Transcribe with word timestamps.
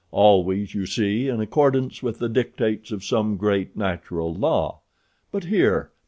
Always, 0.09 0.73
you 0.73 0.87
see, 0.87 1.27
in 1.27 1.39
accordance 1.41 2.01
with 2.01 2.17
the 2.17 2.27
dictates 2.27 2.91
of 2.91 3.03
some 3.03 3.37
great 3.37 3.77
natural 3.77 4.33
law. 4.33 4.79
But 5.31 5.43
here! 5.43 5.91